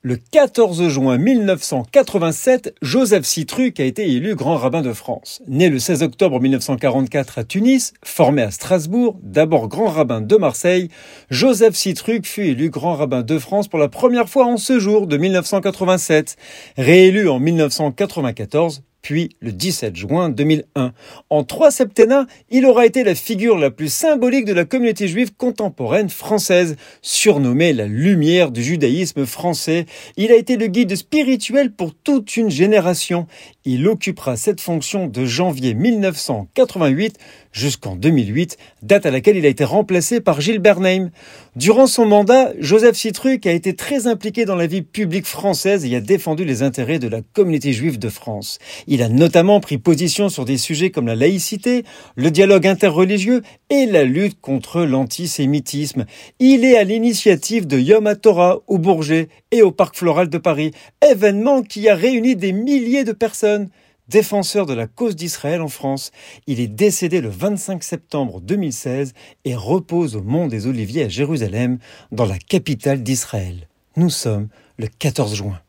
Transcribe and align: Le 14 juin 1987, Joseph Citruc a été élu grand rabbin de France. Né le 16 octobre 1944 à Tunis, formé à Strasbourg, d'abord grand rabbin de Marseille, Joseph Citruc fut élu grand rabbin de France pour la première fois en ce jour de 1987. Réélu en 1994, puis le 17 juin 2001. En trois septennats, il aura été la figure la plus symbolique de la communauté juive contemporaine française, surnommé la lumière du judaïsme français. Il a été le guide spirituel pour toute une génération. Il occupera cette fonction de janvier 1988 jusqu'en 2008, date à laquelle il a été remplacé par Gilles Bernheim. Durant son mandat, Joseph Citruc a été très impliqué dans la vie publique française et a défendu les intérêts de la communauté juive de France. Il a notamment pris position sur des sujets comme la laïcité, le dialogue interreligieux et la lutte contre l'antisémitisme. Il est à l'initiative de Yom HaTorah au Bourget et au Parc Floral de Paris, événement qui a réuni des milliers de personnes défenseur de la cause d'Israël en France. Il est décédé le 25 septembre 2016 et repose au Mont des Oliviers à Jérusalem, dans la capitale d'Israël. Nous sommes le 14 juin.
Le 0.00 0.16
14 0.16 0.90
juin 0.90 1.18
1987, 1.18 2.76
Joseph 2.82 3.24
Citruc 3.24 3.80
a 3.80 3.84
été 3.84 4.08
élu 4.08 4.36
grand 4.36 4.56
rabbin 4.56 4.80
de 4.80 4.92
France. 4.92 5.42
Né 5.48 5.68
le 5.68 5.80
16 5.80 6.04
octobre 6.04 6.38
1944 6.40 7.40
à 7.40 7.42
Tunis, 7.42 7.94
formé 8.04 8.42
à 8.42 8.52
Strasbourg, 8.52 9.18
d'abord 9.24 9.66
grand 9.66 9.88
rabbin 9.88 10.20
de 10.20 10.36
Marseille, 10.36 10.88
Joseph 11.30 11.74
Citruc 11.74 12.26
fut 12.26 12.44
élu 12.44 12.70
grand 12.70 12.94
rabbin 12.94 13.22
de 13.22 13.38
France 13.40 13.66
pour 13.66 13.80
la 13.80 13.88
première 13.88 14.28
fois 14.28 14.46
en 14.46 14.56
ce 14.56 14.78
jour 14.78 15.08
de 15.08 15.16
1987. 15.16 16.36
Réélu 16.76 17.28
en 17.28 17.40
1994, 17.40 18.84
puis 19.02 19.30
le 19.40 19.52
17 19.52 19.96
juin 19.96 20.28
2001. 20.28 20.92
En 21.30 21.44
trois 21.44 21.70
septennats, 21.70 22.26
il 22.50 22.66
aura 22.66 22.86
été 22.86 23.04
la 23.04 23.14
figure 23.14 23.56
la 23.58 23.70
plus 23.70 23.92
symbolique 23.92 24.44
de 24.44 24.52
la 24.52 24.64
communauté 24.64 25.08
juive 25.08 25.32
contemporaine 25.36 26.08
française, 26.08 26.76
surnommé 27.02 27.72
la 27.72 27.86
lumière 27.86 28.50
du 28.50 28.62
judaïsme 28.62 29.26
français. 29.26 29.86
Il 30.16 30.32
a 30.32 30.36
été 30.36 30.56
le 30.56 30.66
guide 30.66 30.96
spirituel 30.96 31.72
pour 31.72 31.94
toute 31.94 32.36
une 32.36 32.50
génération. 32.50 33.26
Il 33.70 33.86
occupera 33.86 34.38
cette 34.38 34.62
fonction 34.62 35.08
de 35.08 35.26
janvier 35.26 35.74
1988 35.74 37.18
jusqu'en 37.52 37.96
2008, 37.96 38.56
date 38.80 39.04
à 39.04 39.10
laquelle 39.10 39.36
il 39.36 39.44
a 39.44 39.50
été 39.50 39.62
remplacé 39.62 40.22
par 40.22 40.40
Gilles 40.40 40.58
Bernheim. 40.58 41.10
Durant 41.54 41.86
son 41.86 42.06
mandat, 42.06 42.52
Joseph 42.58 42.96
Citruc 42.96 43.46
a 43.46 43.52
été 43.52 43.74
très 43.74 44.06
impliqué 44.06 44.46
dans 44.46 44.56
la 44.56 44.66
vie 44.66 44.80
publique 44.80 45.26
française 45.26 45.84
et 45.84 45.94
a 45.94 46.00
défendu 46.00 46.46
les 46.46 46.62
intérêts 46.62 46.98
de 46.98 47.08
la 47.08 47.20
communauté 47.20 47.74
juive 47.74 47.98
de 47.98 48.08
France. 48.08 48.58
Il 48.86 49.02
a 49.02 49.10
notamment 49.10 49.60
pris 49.60 49.76
position 49.76 50.30
sur 50.30 50.46
des 50.46 50.56
sujets 50.56 50.90
comme 50.90 51.06
la 51.06 51.16
laïcité, 51.16 51.84
le 52.16 52.30
dialogue 52.30 52.66
interreligieux 52.66 53.42
et 53.68 53.84
la 53.84 54.04
lutte 54.04 54.40
contre 54.40 54.80
l'antisémitisme. 54.80 56.06
Il 56.38 56.64
est 56.64 56.78
à 56.78 56.84
l'initiative 56.84 57.66
de 57.66 57.78
Yom 57.78 58.06
HaTorah 58.06 58.60
au 58.66 58.78
Bourget 58.78 59.28
et 59.50 59.60
au 59.60 59.72
Parc 59.72 59.96
Floral 59.96 60.30
de 60.30 60.38
Paris, 60.38 60.70
événement 61.06 61.62
qui 61.62 61.88
a 61.88 61.94
réuni 61.94 62.34
des 62.34 62.52
milliers 62.52 63.04
de 63.04 63.12
personnes 63.12 63.57
défenseur 64.08 64.66
de 64.66 64.72
la 64.72 64.86
cause 64.86 65.16
d'Israël 65.16 65.60
en 65.60 65.68
France. 65.68 66.10
Il 66.46 66.60
est 66.60 66.68
décédé 66.68 67.20
le 67.20 67.28
25 67.28 67.82
septembre 67.82 68.40
2016 68.40 69.12
et 69.44 69.54
repose 69.54 70.16
au 70.16 70.22
Mont 70.22 70.48
des 70.48 70.66
Oliviers 70.66 71.04
à 71.04 71.08
Jérusalem, 71.08 71.78
dans 72.10 72.26
la 72.26 72.38
capitale 72.38 73.02
d'Israël. 73.02 73.68
Nous 73.96 74.10
sommes 74.10 74.48
le 74.78 74.86
14 74.86 75.34
juin. 75.34 75.60